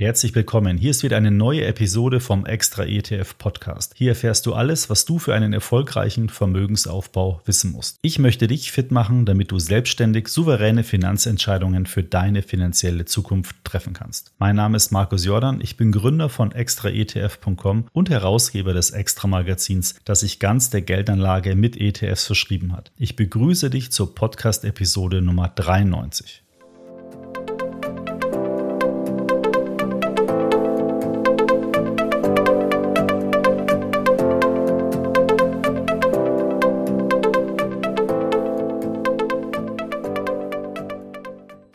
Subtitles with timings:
[0.00, 0.78] Herzlich willkommen.
[0.78, 3.92] Hier ist wieder eine neue Episode vom Extra ETF Podcast.
[3.94, 7.98] Hier erfährst du alles, was du für einen erfolgreichen Vermögensaufbau wissen musst.
[8.00, 13.92] Ich möchte dich fit machen, damit du selbstständig souveräne Finanzentscheidungen für deine finanzielle Zukunft treffen
[13.92, 14.32] kannst.
[14.38, 15.60] Mein Name ist Markus Jordan.
[15.60, 21.54] Ich bin Gründer von extraetf.com und Herausgeber des Extra Magazins, das sich ganz der Geldanlage
[21.54, 22.90] mit ETFs verschrieben hat.
[22.96, 26.42] Ich begrüße dich zur Podcast Episode Nummer 93.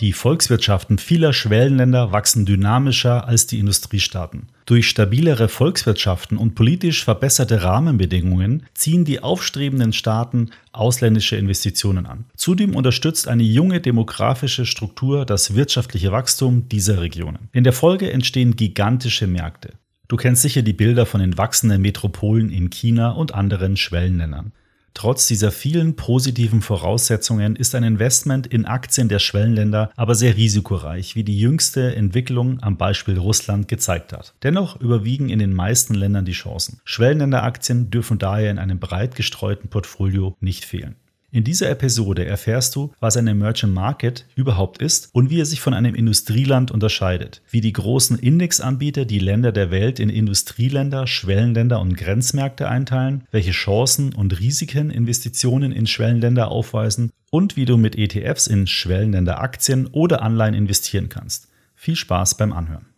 [0.05, 4.49] Die Volkswirtschaften vieler Schwellenländer wachsen dynamischer als die Industriestaaten.
[4.67, 12.25] Durch stabilere Volkswirtschaften und politisch verbesserte Rahmenbedingungen ziehen die aufstrebenden Staaten ausländische Investitionen an.
[12.35, 17.49] Zudem unterstützt eine junge demografische Struktur das wirtschaftliche Wachstum dieser Regionen.
[17.51, 19.73] In der Folge entstehen gigantische Märkte.
[20.07, 24.51] Du kennst sicher die Bilder von den wachsenden Metropolen in China und anderen Schwellenländern.
[24.95, 31.17] Trotz dieser vielen positiven Voraussetzungen ist ein Investment in Aktien der Schwellenländer aber sehr risikoreich,
[31.17, 34.33] wie die jüngste Entwicklung am Beispiel Russland gezeigt hat.
[34.41, 36.79] Dennoch überwiegen in den meisten Ländern die Chancen.
[36.85, 40.95] Schwellenländeraktien dürfen daher in einem breit gestreuten Portfolio nicht fehlen.
[41.35, 45.59] In dieser Episode erfährst du, was ein Emerging Market überhaupt ist und wie er sich
[45.59, 51.81] von einem Industrieland unterscheidet, wie die großen Indexanbieter die Länder der Welt in Industrieländer, Schwellenländer
[51.81, 57.97] und Grenzmärkte einteilen, welche Chancen und Risiken Investitionen in Schwellenländer aufweisen und wie du mit
[57.97, 61.49] ETFs in Schwellenländer Aktien oder Anleihen investieren kannst.
[61.75, 62.94] Viel Spaß beim Anhören.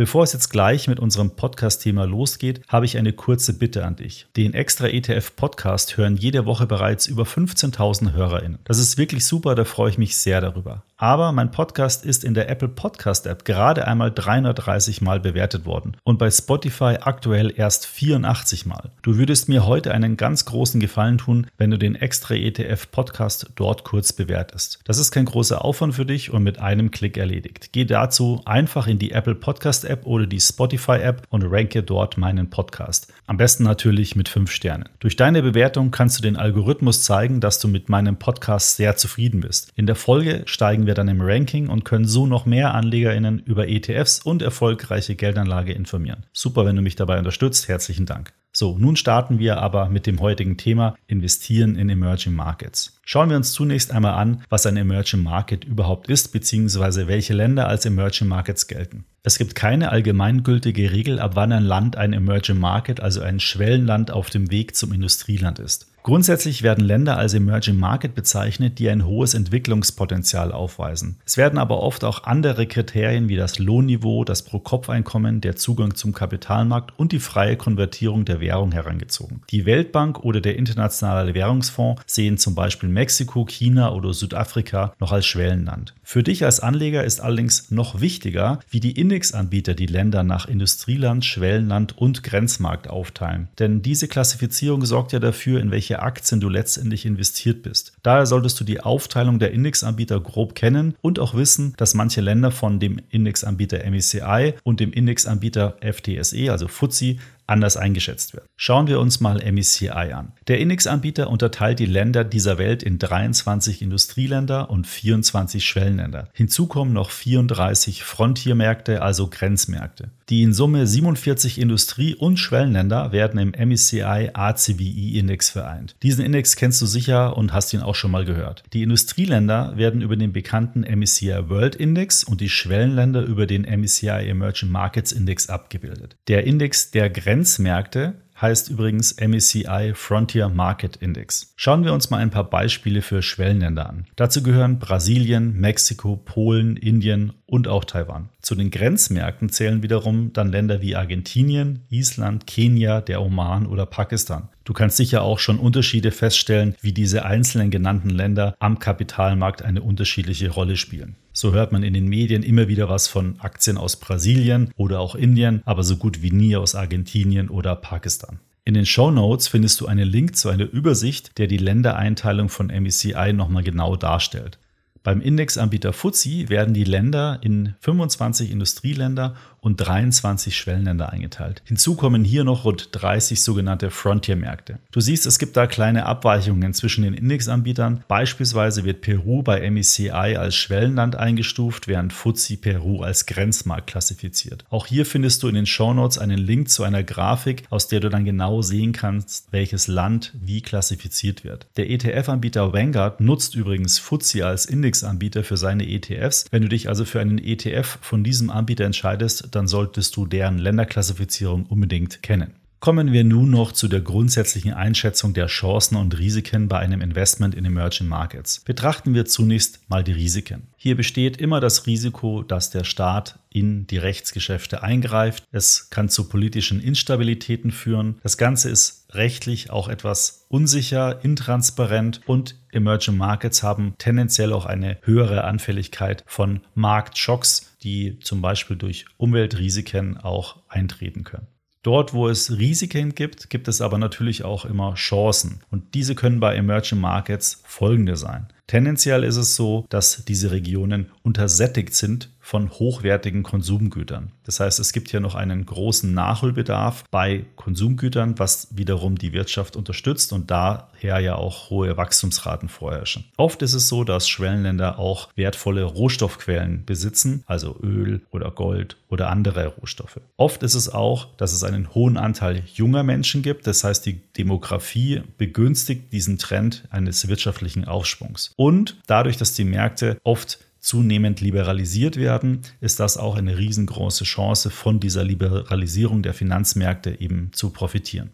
[0.00, 4.28] Bevor es jetzt gleich mit unserem Podcast-Thema losgeht, habe ich eine kurze Bitte an dich.
[4.34, 8.60] Den Extra ETF Podcast hören jede Woche bereits über 15.000 HörerInnen.
[8.64, 10.84] Das ist wirklich super, da freue ich mich sehr darüber.
[10.96, 15.96] Aber mein Podcast ist in der Apple Podcast App gerade einmal 330 Mal bewertet worden
[16.04, 18.90] und bei Spotify aktuell erst 84 Mal.
[19.00, 23.50] Du würdest mir heute einen ganz großen Gefallen tun, wenn du den Extra ETF Podcast
[23.54, 24.80] dort kurz bewertest.
[24.84, 27.70] Das ist kein großer Aufwand für dich und mit einem Klick erledigt.
[27.72, 32.16] Geh dazu einfach in die Apple Podcast App oder die Spotify App und ranke dort
[32.16, 33.12] meinen Podcast.
[33.26, 34.88] Am besten natürlich mit 5 Sternen.
[35.00, 39.40] Durch deine Bewertung kannst du den Algorithmus zeigen, dass du mit meinem Podcast sehr zufrieden
[39.40, 39.72] bist.
[39.76, 43.68] In der Folge steigen wir dann im Ranking und können so noch mehr AnlegerInnen über
[43.68, 46.24] ETFs und erfolgreiche Geldanlage informieren.
[46.32, 47.68] Super, wenn du mich dabei unterstützt.
[47.68, 48.32] Herzlichen Dank.
[48.52, 52.98] So, nun starten wir aber mit dem heutigen Thema Investieren in Emerging Markets.
[53.04, 57.68] Schauen wir uns zunächst einmal an, was ein Emerging Market überhaupt ist, beziehungsweise welche Länder
[57.68, 59.04] als Emerging Markets gelten.
[59.22, 64.10] Es gibt keine allgemeingültige Regel, ab wann ein Land ein Emerging Market, also ein Schwellenland
[64.10, 65.89] auf dem Weg zum Industrieland ist.
[66.02, 71.20] Grundsätzlich werden Länder als Emerging Market bezeichnet, die ein hohes Entwicklungspotenzial aufweisen.
[71.26, 76.14] Es werden aber oft auch andere Kriterien wie das Lohnniveau, das Pro-Kopf-Einkommen, der Zugang zum
[76.14, 79.42] Kapitalmarkt und die freie Konvertierung der Währung herangezogen.
[79.50, 85.26] Die Weltbank oder der Internationale Währungsfonds sehen zum Beispiel Mexiko, China oder Südafrika noch als
[85.26, 85.94] Schwellenland.
[86.02, 91.26] Für dich als Anleger ist allerdings noch wichtiger, wie die Indexanbieter die Länder nach Industrieland,
[91.26, 93.48] Schwellenland und Grenzmarkt aufteilen.
[93.58, 97.94] Denn diese Klassifizierung sorgt ja dafür, in welche welche Aktien du letztendlich investiert bist.
[98.04, 102.52] Daher solltest du die Aufteilung der Indexanbieter grob kennen und auch wissen, dass manche Länder
[102.52, 107.16] von dem Indexanbieter MSCI und dem Indexanbieter FTSE, also FTSE,
[107.50, 108.46] anders eingeschätzt wird.
[108.56, 110.32] Schauen wir uns mal MSCI an.
[110.46, 116.28] Der Indexanbieter unterteilt die Länder dieser Welt in 23 Industrieländer und 24 Schwellenländer.
[116.32, 120.10] Hinzu kommen noch 34 Frontiermärkte, also Grenzmärkte.
[120.30, 125.96] Die in Summe 47 Industrie- und Schwellenländer werden im MSCI ACWI Index vereint.
[126.02, 128.62] Diesen Index kennst du sicher und hast ihn auch schon mal gehört.
[128.72, 134.28] Die Industrieländer werden über den bekannten MSCI World Index und die Schwellenländer über den MSCI
[134.28, 136.16] Emerging Markets Index abgebildet.
[136.28, 141.52] Der Index der Grenz Grenzmärkte heißt übrigens MSCI Frontier Market Index.
[141.56, 144.06] Schauen wir uns mal ein paar Beispiele für Schwellenländer an.
[144.16, 148.28] Dazu gehören Brasilien, Mexiko, Polen, Indien und auch Taiwan.
[148.40, 154.48] Zu den Grenzmärkten zählen wiederum dann Länder wie Argentinien, Island, Kenia, der Oman oder Pakistan.
[154.64, 159.82] Du kannst sicher auch schon Unterschiede feststellen, wie diese einzelnen genannten Länder am Kapitalmarkt eine
[159.82, 161.16] unterschiedliche Rolle spielen.
[161.32, 165.14] So hört man in den Medien immer wieder was von Aktien aus Brasilien oder auch
[165.14, 168.38] Indien, aber so gut wie nie aus Argentinien oder Pakistan.
[168.64, 172.66] In den Show Notes findest du einen Link zu einer Übersicht, der die Ländereinteilung von
[172.66, 174.58] MECI nochmal genau darstellt.
[175.02, 181.62] Beim Indexanbieter FTSE werden die Länder in 25 Industrieländer und 23 Schwellenländer eingeteilt.
[181.64, 184.78] Hinzu kommen hier noch rund 30 sogenannte Frontier-Märkte.
[184.92, 188.04] Du siehst, es gibt da kleine Abweichungen zwischen den Indexanbietern.
[188.08, 194.64] Beispielsweise wird Peru bei MECI als Schwellenland eingestuft, während FTSE Peru als Grenzmarkt klassifiziert.
[194.70, 198.08] Auch hier findest du in den Shownotes einen Link zu einer Grafik, aus der du
[198.08, 201.66] dann genau sehen kannst, welches Land wie klassifiziert wird.
[201.76, 206.46] Der ETF-Anbieter Vanguard nutzt übrigens FTSE als Indexanbieter für seine ETFs.
[206.50, 210.58] Wenn du dich also für einen ETF von diesem Anbieter entscheidest, dann solltest du deren
[210.58, 212.54] Länderklassifizierung unbedingt kennen.
[212.80, 217.54] Kommen wir nun noch zu der grundsätzlichen Einschätzung der Chancen und Risiken bei einem Investment
[217.54, 218.60] in Emerging Markets.
[218.64, 220.68] Betrachten wir zunächst mal die Risiken.
[220.78, 225.44] Hier besteht immer das Risiko, dass der Staat in die Rechtsgeschäfte eingreift.
[225.52, 228.18] Es kann zu politischen Instabilitäten führen.
[228.22, 234.96] Das Ganze ist rechtlich auch etwas unsicher, intransparent und Emerging Markets haben tendenziell auch eine
[235.02, 241.46] höhere Anfälligkeit von Marktschocks, die zum Beispiel durch Umweltrisiken auch eintreten können.
[241.82, 245.60] Dort, wo es Risiken gibt, gibt es aber natürlich auch immer Chancen.
[245.70, 248.48] Und diese können bei Emerging Markets folgende sein.
[248.66, 254.32] Tendenziell ist es so, dass diese Regionen untersättigt sind von hochwertigen Konsumgütern.
[254.42, 259.76] Das heißt, es gibt hier noch einen großen Nachholbedarf bei Konsumgütern, was wiederum die Wirtschaft
[259.76, 263.26] unterstützt und daher ja auch hohe Wachstumsraten vorherrschen.
[263.36, 269.30] Oft ist es so, dass Schwellenländer auch wertvolle Rohstoffquellen besitzen, also Öl oder Gold oder
[269.30, 270.18] andere Rohstoffe.
[270.36, 273.68] Oft ist es auch, dass es einen hohen Anteil junger Menschen gibt.
[273.68, 278.54] Das heißt, die Demografie begünstigt diesen Trend eines wirtschaftlichen Aufschwungs.
[278.56, 284.70] Und dadurch, dass die Märkte oft zunehmend liberalisiert werden, ist das auch eine riesengroße Chance,
[284.70, 288.30] von dieser Liberalisierung der Finanzmärkte eben zu profitieren.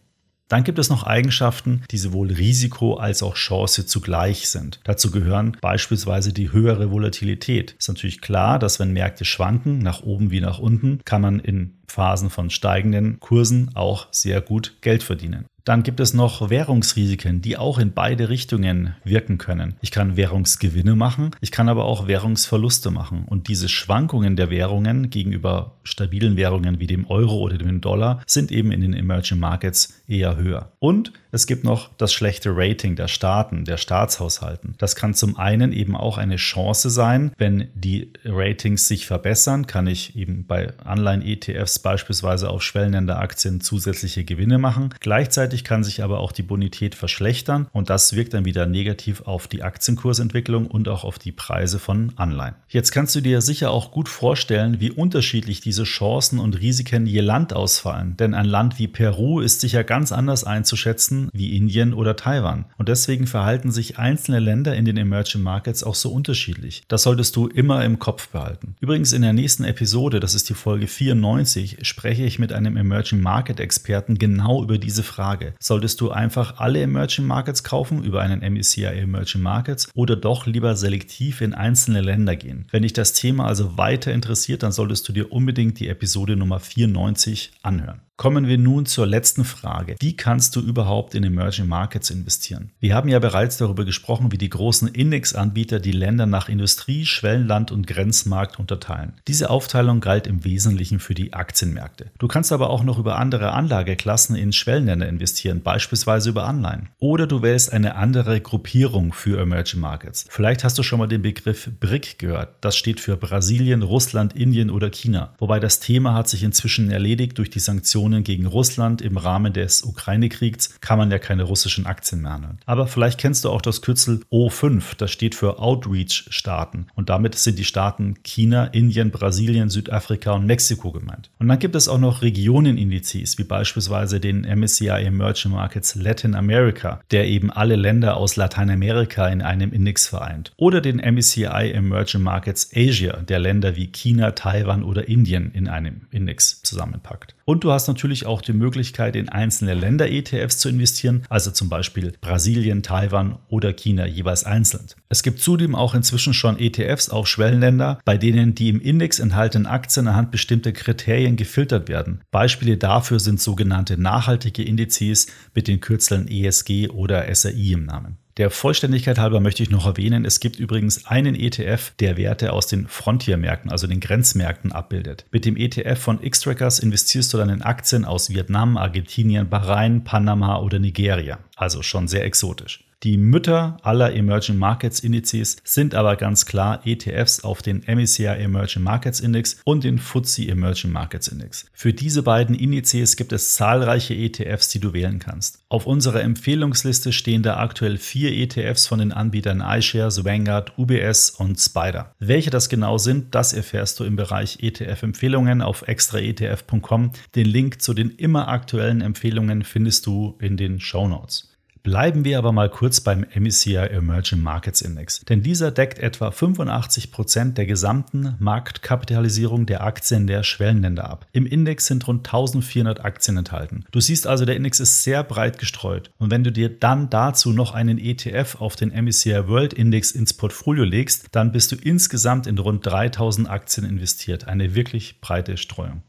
[0.49, 4.79] Dann gibt es noch Eigenschaften, die sowohl Risiko als auch Chance zugleich sind.
[4.85, 7.75] Dazu gehören beispielsweise die höhere Volatilität.
[7.79, 11.79] Ist natürlich klar, dass wenn Märkte schwanken, nach oben wie nach unten, kann man in
[11.89, 15.47] Phasen von steigenden Kursen auch sehr gut Geld verdienen.
[15.67, 19.75] Dann gibt es noch Währungsrisiken, die auch in beide Richtungen wirken können.
[19.81, 23.25] Ich kann Währungsgewinne machen, ich kann aber auch Währungsverluste machen.
[23.27, 28.53] Und diese Schwankungen der Währungen gegenüber stabilen Währungen wie dem Euro oder dem Dollar sind
[28.53, 30.71] eben in den Emerging Markets eher höher.
[30.79, 34.75] Und es gibt noch das schlechte Rating der Staaten, der Staatshaushalten.
[34.79, 39.87] Das kann zum einen eben auch eine Chance sein, wenn die Ratings sich verbessern, kann
[39.87, 44.95] ich eben bei Anleihen-ETFs beispielsweise auf Schwellenländeraktien zusätzliche Gewinne machen.
[45.01, 49.23] Gleichzeitig Gleichzeitig kann sich aber auch die Bonität verschlechtern und das wirkt dann wieder negativ
[49.23, 52.57] auf die Aktienkursentwicklung und auch auf die Preise von Anleihen.
[52.69, 57.21] Jetzt kannst du dir sicher auch gut vorstellen, wie unterschiedlich diese Chancen und Risiken je
[57.21, 58.17] Land ausfallen.
[58.19, 62.67] Denn ein Land wie Peru ist sicher ganz anders einzuschätzen wie Indien oder Taiwan.
[62.77, 66.83] Und deswegen verhalten sich einzelne Länder in den Emerging Markets auch so unterschiedlich.
[66.89, 68.77] Das solltest du immer im Kopf behalten.
[68.81, 73.23] Übrigens in der nächsten Episode, das ist die Folge 94, spreche ich mit einem Emerging
[73.23, 75.46] Market Experten genau über diese Frage.
[75.47, 75.57] Frage.
[75.61, 80.77] Solltest du einfach alle Emerging Markets kaufen über einen MECI Emerging Markets oder doch lieber
[80.77, 82.67] selektiv in einzelne Länder gehen?
[82.71, 86.61] Wenn dich das Thema also weiter interessiert, dann solltest du dir unbedingt die Episode Nummer
[86.61, 88.01] 94 anhören.
[88.17, 89.97] Kommen wir nun zur letzten Frage.
[90.01, 92.71] Wie kannst du überhaupt in Emerging Markets investieren?
[92.81, 97.73] Wir haben ja bereits darüber gesprochen, wie die großen Indexanbieter die Länder nach Industrie, Schwellenland
[97.73, 99.13] und Grenzmarkt unterteilen.
[99.29, 102.11] Diese Aufteilung galt im Wesentlichen für die Aktienmärkte.
[102.19, 106.89] Du kannst aber auch noch über andere Anlageklassen in Schwellenländer investieren, beispielsweise über Anleihen.
[106.99, 110.25] Oder du wählst eine andere Gruppierung für Emerging Markets.
[110.31, 112.55] Vielleicht hast du schon mal den Begriff BRIC gehört.
[112.63, 115.35] Das steht für Brasilien, Russland, Indien oder China.
[115.37, 119.53] Wobei das Thema hat sich inzwischen erledigt durch die Sanktionen Sanktionen gegen Russland im Rahmen
[119.53, 122.59] des Ukraine-Kriegs kann man ja keine russischen Aktien mehr handeln.
[122.65, 126.87] Aber vielleicht kennst du auch das Kürzel O5, das steht für Outreach-Staaten.
[126.95, 131.31] Und damit sind die Staaten China, Indien, Brasilien, Südafrika und Mexiko gemeint.
[131.41, 137.01] Und dann gibt es auch noch Regionenindizes, wie beispielsweise den MSCI Emerging Markets Latin America,
[137.11, 140.53] der eben alle Länder aus Lateinamerika in einem Index vereint.
[140.57, 146.03] Oder den MSCI Emerging Markets Asia, der Länder wie China, Taiwan oder Indien in einem
[146.13, 147.35] Index zusammenpackt.
[147.45, 147.96] Und du hast natürlich
[148.27, 154.07] auch die Möglichkeit, in einzelne Länder-ETFs zu investieren, also zum Beispiel Brasilien, Taiwan oder China
[154.07, 154.87] jeweils einzeln.
[155.09, 159.67] Es gibt zudem auch inzwischen schon ETFs auf Schwellenländer, bei denen die im Index enthaltenen
[159.67, 162.21] Aktien anhand bestimmter Kriterien gefiltert werden.
[162.31, 168.19] Beispiele dafür sind sogenannte nachhaltige Indizes mit den Kürzeln ESG oder SRI im Namen.
[168.37, 172.67] Der Vollständigkeit halber möchte ich noch erwähnen, es gibt übrigens einen ETF, der Werte aus
[172.67, 175.25] den Frontiermärkten, also den Grenzmärkten abbildet.
[175.31, 180.59] Mit dem ETF von X-Trackers investierst du dann in Aktien aus Vietnam, Argentinien, Bahrain, Panama
[180.59, 181.39] oder Nigeria.
[181.57, 182.86] Also schon sehr exotisch.
[183.07, 188.83] Die Mütter aller Emerging Markets Indizes sind aber ganz klar ETFs auf den MSCI Emerging
[188.83, 191.67] Markets Index und den FTSE Emerging Markets Index.
[191.73, 195.61] Für diese beiden Indizes gibt es zahlreiche ETFs, die du wählen kannst.
[195.69, 201.61] Auf unserer Empfehlungsliste stehen da aktuell vier ETFs von den Anbietern iShares, Vanguard, UBS und
[201.61, 202.13] Spider.
[202.19, 207.13] Welche das genau sind, das erfährst du im Bereich ETF-Empfehlungen auf extraetf.com.
[207.37, 211.56] Den Link zu den immer aktuellen Empfehlungen findest du in den Show Notes.
[211.87, 217.13] Bleiben wir aber mal kurz beim MSCI Emerging Markets Index, denn dieser deckt etwa 85
[217.13, 221.29] Prozent der gesamten Marktkapitalisierung der Aktien der Schwellenländer ab.
[221.31, 223.85] Im Index sind rund 1400 Aktien enthalten.
[223.93, 226.11] Du siehst also, der Index ist sehr breit gestreut.
[226.19, 230.35] Und wenn du dir dann dazu noch einen ETF auf den MSCI World Index ins
[230.35, 234.49] Portfolio legst, dann bist du insgesamt in rund 3000 Aktien investiert.
[234.49, 236.03] Eine wirklich breite Streuung.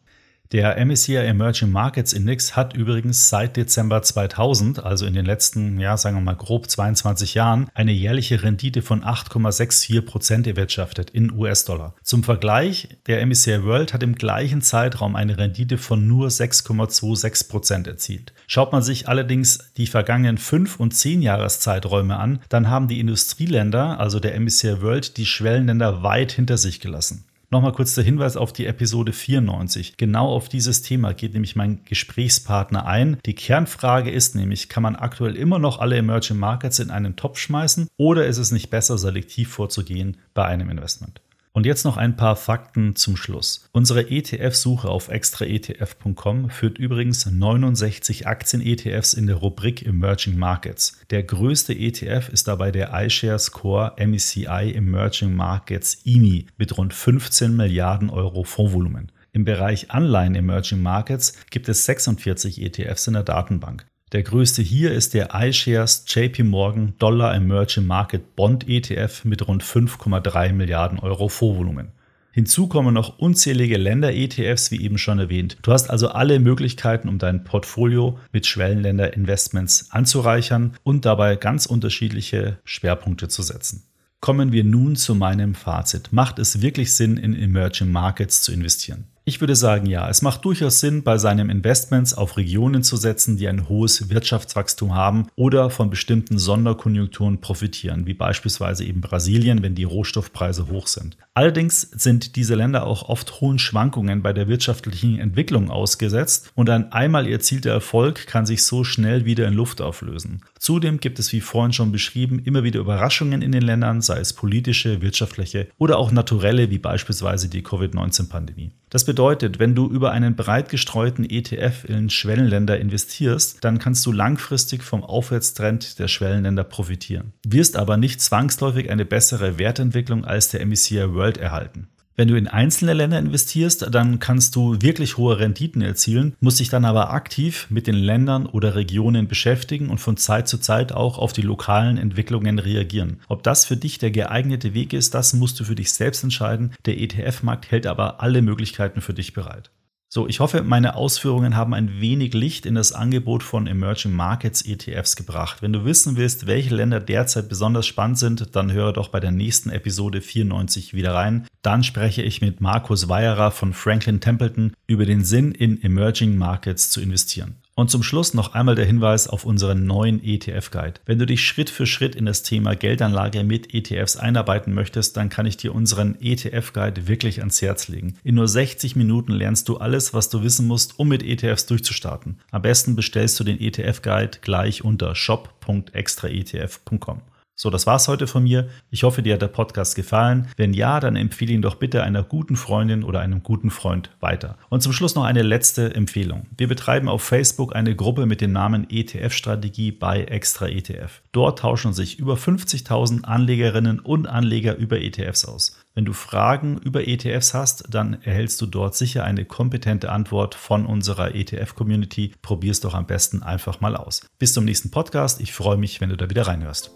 [0.53, 5.97] Der MSCI Emerging Markets Index hat übrigens seit Dezember 2000, also in den letzten, ja,
[5.97, 11.95] sagen wir mal grob 22 Jahren, eine jährliche Rendite von 8,64 Prozent erwirtschaftet in US-Dollar.
[12.01, 17.87] Zum Vergleich, der MSCI World hat im gleichen Zeitraum eine Rendite von nur 6,26 Prozent
[17.87, 18.31] erzielt.
[18.47, 23.99] Schaut man sich allerdings die vergangenen 5 und 10 Jahreszeiträume an, dann haben die Industrieländer,
[23.99, 27.25] also der MSCI World, die Schwellenländer weit hinter sich gelassen.
[27.49, 29.95] Nochmal kurz der Hinweis auf die Episode 94.
[29.95, 33.19] Genau auf dieses Thema geht nämlich mein Gesprächspartner ein.
[33.25, 37.37] Die Kernfrage ist nämlich, kann man aktuell immer noch alle Emerging Markets in einen Topf
[37.37, 41.21] schmeißen oder ist es nicht besser, selektiv vorzugehen bei einem Investment?
[41.57, 43.67] Und jetzt noch ein paar Fakten zum Schluss.
[43.71, 50.99] Unsere ETF-Suche auf extraetf.com führt übrigens 69 Aktien-ETFs in der Rubrik Emerging Markets.
[51.09, 57.55] Der größte ETF ist dabei der iShares Core MECI Emerging Markets IMI mit rund 15
[57.55, 59.11] Milliarden Euro Fondsvolumen.
[59.31, 63.87] Im Bereich Anleihen Emerging Markets gibt es 46 ETFs in der Datenbank.
[64.13, 69.61] Der größte hier ist der iShares JP Morgan Dollar Emerging Market Bond ETF mit rund
[69.61, 71.89] 5,3 Milliarden Euro Vorvolumen.
[72.31, 75.57] Hinzu kommen noch unzählige Länder-ETFs, wie eben schon erwähnt.
[75.61, 82.59] Du hast also alle Möglichkeiten, um dein Portfolio mit Schwellenländer-Investments anzureichern und dabei ganz unterschiedliche
[82.63, 83.83] Schwerpunkte zu setzen.
[84.21, 86.13] Kommen wir nun zu meinem Fazit.
[86.13, 89.03] Macht es wirklich Sinn, in Emerging Markets zu investieren?
[89.29, 93.35] Ich würde sagen, ja, es macht durchaus Sinn, bei seinen Investments auf Regionen zu setzen,
[93.35, 99.75] die ein hohes Wirtschaftswachstum haben oder von bestimmten Sonderkonjunkturen profitieren, wie beispielsweise eben Brasilien, wenn
[99.75, 101.17] die Rohstoffpreise hoch sind.
[101.33, 106.93] Allerdings sind diese Länder auch oft hohen Schwankungen bei der wirtschaftlichen Entwicklung ausgesetzt und ein
[106.93, 110.41] einmal erzielter Erfolg kann sich so schnell wieder in Luft auflösen.
[110.57, 114.31] Zudem gibt es, wie vorhin schon beschrieben, immer wieder Überraschungen in den Ländern, sei es
[114.31, 118.71] politische, wirtschaftliche oder auch naturelle, wie beispielsweise die Covid-19-Pandemie.
[118.89, 124.13] Das bedeutet, wenn du über einen breit gestreuten ETF in Schwellenländer investierst, dann kannst du
[124.13, 130.65] langfristig vom Aufwärtstrend der Schwellenländer profitieren, wirst aber nicht zwangsläufig eine bessere Wertentwicklung als der
[130.65, 131.89] MSCI World erhalten.
[132.19, 136.69] Wenn du in einzelne Länder investierst, dann kannst du wirklich hohe Renditen erzielen, musst dich
[136.69, 141.19] dann aber aktiv mit den Ländern oder Regionen beschäftigen und von Zeit zu Zeit auch
[141.19, 143.21] auf die lokalen Entwicklungen reagieren.
[143.27, 146.73] Ob das für dich der geeignete Weg ist, das musst du für dich selbst entscheiden.
[146.87, 149.69] Der ETF-Markt hält aber alle Möglichkeiten für dich bereit.
[150.09, 154.61] So, ich hoffe, meine Ausführungen haben ein wenig Licht in das Angebot von Emerging Markets
[154.61, 155.61] ETFs gebracht.
[155.61, 159.31] Wenn du wissen willst, welche Länder derzeit besonders spannend sind, dann höre doch bei der
[159.31, 161.45] nächsten Episode 94 wieder rein.
[161.61, 166.89] Dann spreche ich mit Markus Weierer von Franklin Templeton über den Sinn in Emerging Markets
[166.89, 167.57] zu investieren.
[167.77, 170.99] Und zum Schluss noch einmal der Hinweis auf unseren neuen ETF-Guide.
[171.05, 175.29] Wenn du dich Schritt für Schritt in das Thema Geldanlage mit ETFs einarbeiten möchtest, dann
[175.29, 178.17] kann ich dir unseren ETF-Guide wirklich ans Herz legen.
[178.23, 182.39] In nur 60 Minuten lernst du alles, was du wissen musst, um mit ETFs durchzustarten.
[182.49, 187.21] Am besten bestellst du den ETF-Guide gleich unter shop.extraetf.com.
[187.59, 188.69] So, das war's heute von mir.
[188.91, 190.47] Ich hoffe, dir hat der Podcast gefallen.
[190.57, 194.59] Wenn ja, dann empfehle ihn doch bitte einer guten Freundin oder einem guten Freund weiter.
[194.69, 196.45] Und zum Schluss noch eine letzte Empfehlung.
[196.55, 201.23] Wir betreiben auf Facebook eine Gruppe mit dem Namen ETF-Strategie bei Extra ETF.
[201.31, 205.79] Dort tauschen sich über 50.000 Anlegerinnen und Anleger über ETFs aus.
[205.95, 210.85] Wenn du Fragen über ETFs hast, dann erhältst du dort sicher eine kompetente Antwort von
[210.85, 212.33] unserer ETF-Community.
[212.43, 214.21] Probier es doch am besten einfach mal aus.
[214.37, 215.41] Bis zum nächsten Podcast.
[215.41, 216.91] Ich freue mich, wenn du da wieder reinhörst.